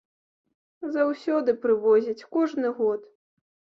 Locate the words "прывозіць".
1.65-2.27